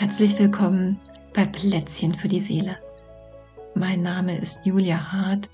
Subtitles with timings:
[0.00, 0.98] Herzlich willkommen
[1.34, 2.80] bei Plätzchen für die Seele.
[3.74, 5.50] Mein Name ist Julia Hart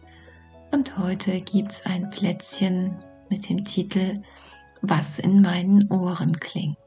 [0.70, 2.96] und heute gibt's ein Plätzchen
[3.29, 4.22] mit dem Titel
[4.82, 6.79] Was in meinen Ohren klingt.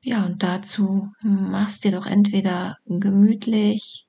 [0.00, 4.06] Ja, und dazu machst dir doch entweder gemütlich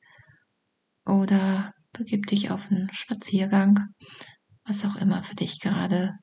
[1.06, 3.90] oder begib dich auf einen Spaziergang,
[4.64, 6.14] was auch immer für dich gerade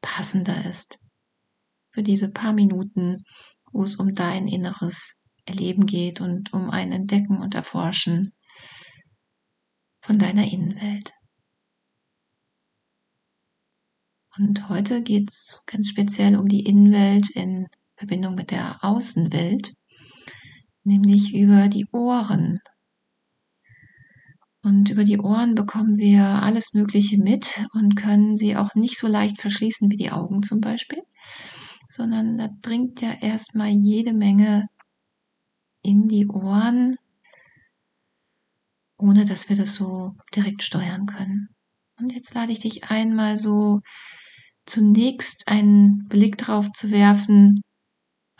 [0.00, 0.98] passender ist.
[1.90, 3.18] Für diese paar Minuten
[3.72, 8.32] wo es um dein inneres Erleben geht und um ein Entdecken und Erforschen
[10.00, 11.12] von deiner Innenwelt.
[14.36, 19.72] Und heute geht es ganz speziell um die Innenwelt in Verbindung mit der Außenwelt,
[20.84, 22.58] nämlich über die Ohren.
[24.62, 29.08] Und über die Ohren bekommen wir alles Mögliche mit und können sie auch nicht so
[29.08, 31.02] leicht verschließen wie die Augen zum Beispiel
[31.98, 34.68] sondern da dringt ja erstmal jede Menge
[35.82, 36.96] in die Ohren,
[38.96, 41.48] ohne dass wir das so direkt steuern können.
[41.98, 43.80] Und jetzt lade ich dich einmal so
[44.64, 47.60] zunächst einen Blick drauf zu werfen,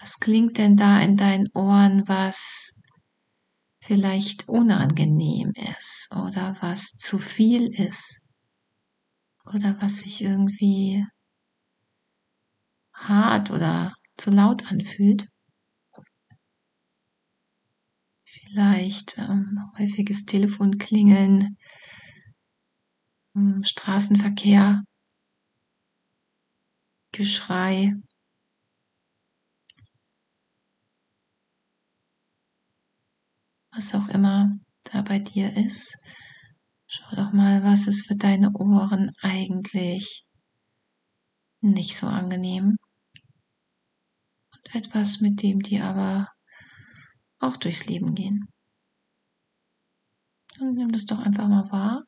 [0.00, 2.78] was klingt denn da in deinen Ohren, was
[3.83, 8.19] vielleicht unangenehm ist oder was zu viel ist
[9.47, 11.05] oder was sich irgendwie
[13.07, 15.29] hart oder zu laut anfühlt.
[18.25, 21.57] Vielleicht ähm, häufiges Telefonklingeln,
[23.35, 24.83] ähm, Straßenverkehr,
[27.13, 27.95] Geschrei.
[33.73, 34.53] Was auch immer
[34.85, 35.97] da bei dir ist.
[36.87, 40.25] Schau doch mal, was ist für deine Ohren eigentlich
[41.61, 42.77] nicht so angenehm
[44.75, 46.29] etwas, mit dem die aber
[47.41, 48.49] auch durchs Leben gehen.
[50.61, 52.05] Und nimm das doch einfach mal wahr.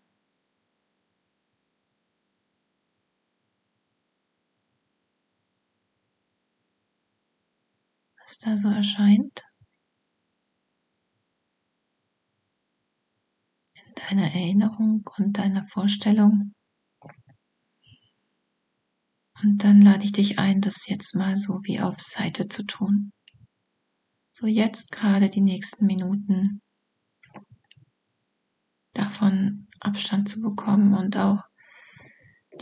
[8.18, 9.42] Was da so erscheint.
[13.74, 16.54] In deiner Erinnerung und deiner Vorstellung.
[19.42, 23.12] Und dann lade ich dich ein, das jetzt mal so wie auf Seite zu tun.
[24.32, 26.60] So jetzt gerade die nächsten Minuten
[28.92, 31.42] davon Abstand zu bekommen und auch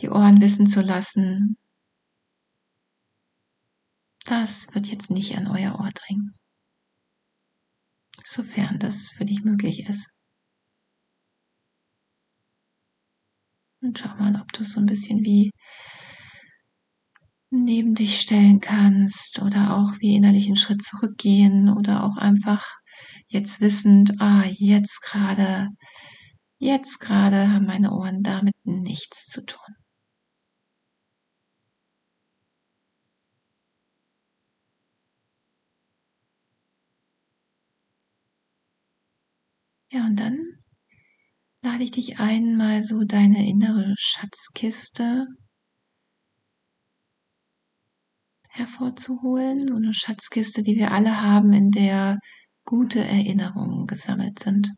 [0.01, 1.57] die Ohren wissen zu lassen,
[4.25, 6.33] das wird jetzt nicht an euer Ohr dringen.
[8.23, 10.11] Sofern das für dich möglich ist.
[13.81, 15.51] Und schau mal, ob du so ein bisschen wie
[17.51, 22.77] neben dich stellen kannst oder auch wie innerlich einen Schritt zurückgehen oder auch einfach
[23.29, 25.69] jetzt wissend, ah, jetzt gerade,
[26.59, 29.75] jetzt gerade haben meine Ohren damit nichts zu tun.
[39.93, 40.39] Ja, und dann
[41.63, 45.27] lade ich dich ein, mal so deine innere Schatzkiste
[48.59, 52.19] hervorzuholen, so eine Schatzkiste, die wir alle haben, in der
[52.65, 54.73] gute Erinnerungen gesammelt sind.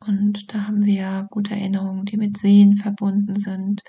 [0.00, 3.82] Und da haben wir gute Erinnerungen, die mit Sehen verbunden sind,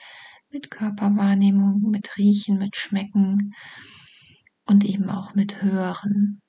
[0.49, 3.53] mit Körperwahrnehmung, mit Riechen, mit Schmecken
[4.65, 6.41] und eben auch mit Hören.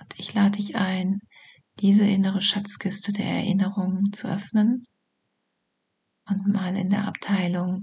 [0.00, 1.20] Und ich lade dich ein,
[1.80, 4.84] diese innere Schatzkiste der Erinnerungen zu öffnen
[6.28, 7.82] und mal in der Abteilung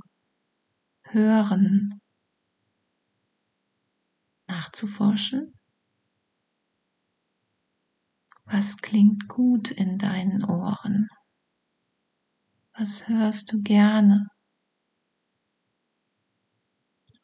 [1.04, 2.00] Hören
[4.60, 5.54] nachzuforschen.
[8.46, 11.08] Was klingt gut in deinen Ohren?
[12.74, 14.28] Was hörst du gerne?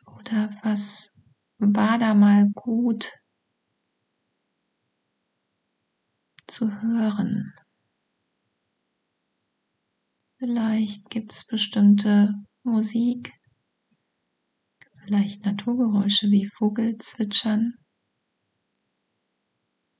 [0.05, 1.11] Oder was
[1.57, 3.11] war da mal gut
[6.47, 7.53] zu hören?
[10.37, 12.33] Vielleicht gibt es bestimmte
[12.63, 13.33] Musik,
[15.05, 17.75] vielleicht Naturgeräusche wie Vogelzwitschern,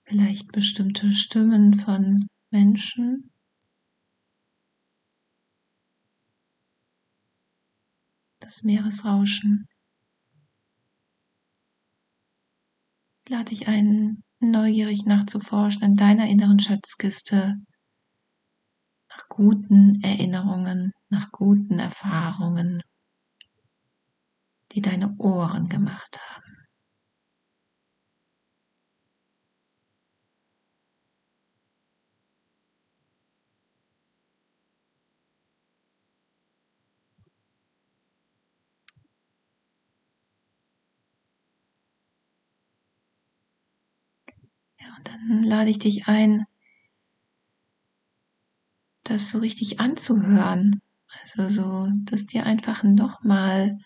[0.03, 3.31] vielleicht bestimmte Stimmen von Menschen.
[8.39, 9.67] Das Meeresrauschen.
[13.23, 17.55] Ich lade dich ein, neugierig nachzuforschen in deiner inneren Schatzkiste
[19.09, 22.83] nach guten Erinnerungen, nach guten Erfahrungen,
[24.75, 26.67] die deine Ohren gemacht haben.
[44.79, 46.45] Ja, und dann lade ich dich ein,
[49.03, 50.81] das so richtig anzuhören.
[51.21, 53.77] Also so, dass dir einfach nochmal mal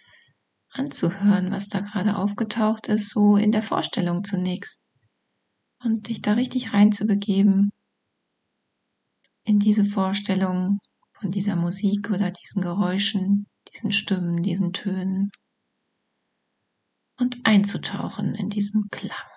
[0.72, 4.84] anzuhören, was da gerade aufgetaucht ist, so in der Vorstellung zunächst.
[5.82, 7.72] Und dich da richtig reinzubegeben
[9.44, 10.80] in diese Vorstellung
[11.14, 15.30] von dieser Musik oder diesen Geräuschen, diesen Stimmen, diesen Tönen
[17.18, 19.29] und einzutauchen in diesen Klang.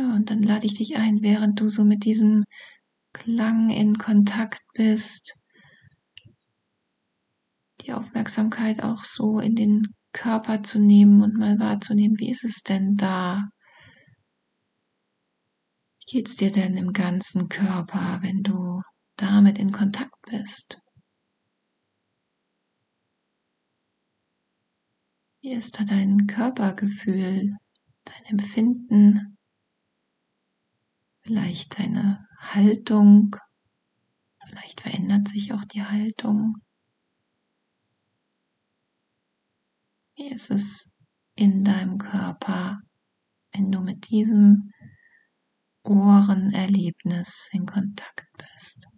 [0.00, 2.44] Ja, und dann lade ich dich ein, während du so mit diesem
[3.12, 5.34] Klang in Kontakt bist,
[7.82, 12.62] die Aufmerksamkeit auch so in den Körper zu nehmen und mal wahrzunehmen, wie ist es
[12.62, 13.50] denn da?
[15.98, 18.80] Wie geht's dir denn im ganzen Körper, wenn du
[19.16, 20.80] damit in Kontakt bist?
[25.42, 27.54] Wie ist da dein Körpergefühl,
[28.06, 29.36] dein Empfinden?
[31.30, 33.36] Vielleicht deine Haltung,
[34.44, 36.56] vielleicht verändert sich auch die Haltung.
[40.16, 40.90] Wie ist es
[41.36, 42.80] in deinem Körper,
[43.52, 44.72] wenn du mit diesem
[45.84, 48.89] Ohrenerlebnis in Kontakt bist?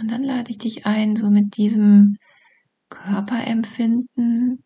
[0.00, 2.16] Und dann lade ich dich ein, so mit diesem
[2.88, 4.62] Körperempfinden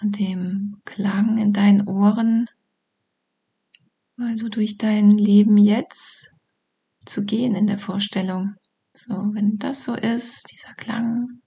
[0.00, 2.48] und dem Klang in deinen Ohren
[4.16, 6.32] mal so durch dein Leben jetzt
[7.06, 8.54] zu gehen in der Vorstellung.
[8.94, 11.40] So, wenn das so ist, dieser Klang,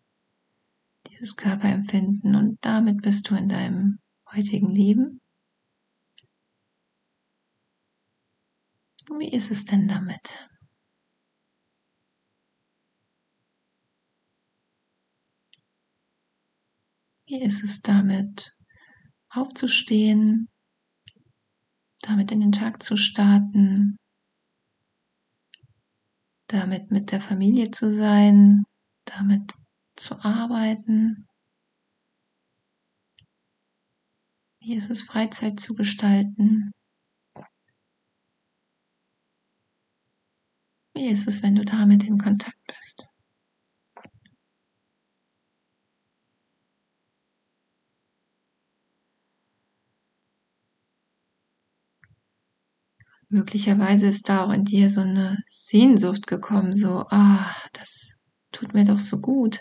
[1.09, 3.99] dieses Körperempfinden und damit bist du in deinem
[4.33, 5.21] heutigen Leben.
[9.19, 10.49] Wie ist es denn damit?
[17.35, 18.55] Wie ist es damit,
[19.29, 20.47] aufzustehen,
[21.99, 23.97] damit in den Tag zu starten,
[26.47, 28.63] damit mit der Familie zu sein,
[29.03, 29.53] damit
[29.97, 31.23] zu arbeiten?
[34.61, 36.71] Wie ist es, Freizeit zu gestalten?
[40.93, 43.09] Wie ist es, wenn du damit in Kontakt bist?
[53.35, 58.13] Möglicherweise ist da auch in dir so eine Sehnsucht gekommen, so, ah, das
[58.51, 59.59] tut mir doch so gut.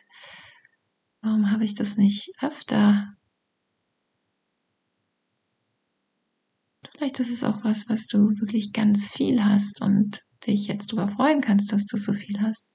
[1.22, 3.14] Warum habe ich das nicht öfter?
[6.92, 11.08] Vielleicht ist es auch was, was du wirklich ganz viel hast und dich jetzt darüber
[11.08, 12.66] freuen kannst, dass du so viel hast.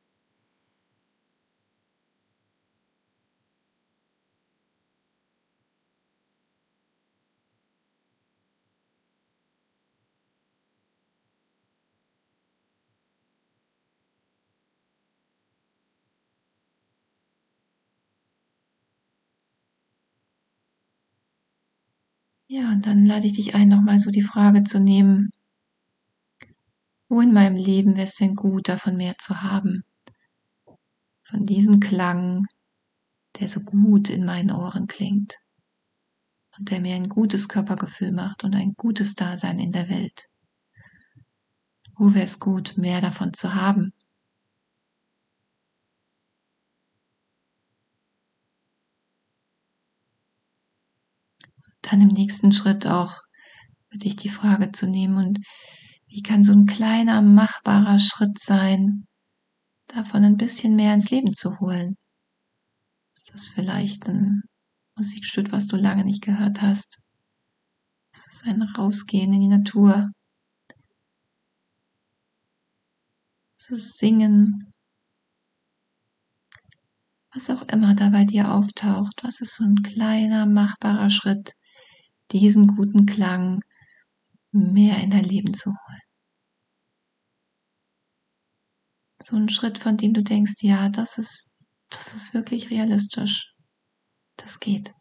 [22.51, 25.29] Ja, und dann lade ich dich ein, nochmal so die Frage zu nehmen,
[27.07, 29.83] wo in meinem Leben wäre es denn gut, davon mehr zu haben?
[31.21, 32.47] Von diesem Klang,
[33.39, 35.35] der so gut in meinen Ohren klingt
[36.57, 40.25] und der mir ein gutes Körpergefühl macht und ein gutes Dasein in der Welt.
[41.97, 43.93] Wo wäre es gut, mehr davon zu haben?
[51.91, 53.21] Dann im nächsten Schritt auch
[53.89, 55.39] für dich die Frage zu nehmen und
[56.07, 59.07] wie kann so ein kleiner machbarer Schritt sein,
[59.87, 61.97] davon ein bisschen mehr ins Leben zu holen?
[63.15, 64.41] Ist das vielleicht ein
[64.95, 66.99] Musikstück, was du lange nicht gehört hast?
[68.13, 70.11] Ist es ein Rausgehen in die Natur?
[73.59, 74.73] Ist es Singen?
[77.33, 81.53] Was auch immer da bei dir auftaucht, was ist so ein kleiner machbarer Schritt,
[82.31, 83.61] diesen guten Klang
[84.51, 86.01] mehr in dein Leben zu holen.
[89.21, 91.49] So ein Schritt, von dem du denkst, ja, das ist,
[91.89, 93.53] das ist wirklich realistisch.
[94.37, 94.93] Das geht.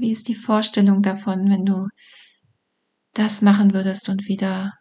[0.00, 1.88] Wie ist die Vorstellung davon, wenn du
[3.14, 4.72] das machen würdest und wieder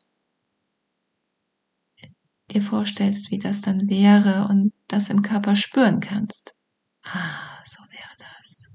[2.51, 6.55] dir vorstellst, wie das dann wäre und das im Körper spüren kannst.
[7.03, 8.67] Ah, so wäre das.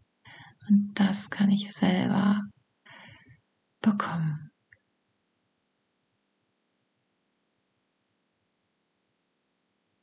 [0.68, 2.40] Und das kann ich selber
[3.80, 4.50] bekommen.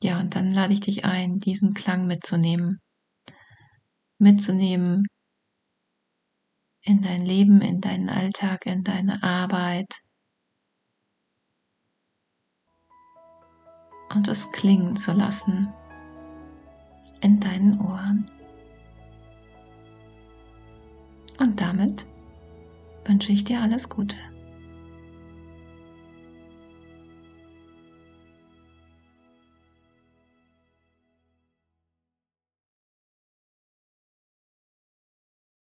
[0.02, 2.80] Ja, und dann lade ich dich ein, diesen Klang mitzunehmen.
[4.20, 5.06] Mitzunehmen
[6.88, 9.94] in dein Leben, in deinen Alltag, in deine Arbeit.
[14.16, 15.68] Und es klingen zu lassen
[17.22, 18.32] in deinen Ohren.
[21.40, 22.08] Und damit
[23.06, 24.16] wünsche ich dir alles Gute.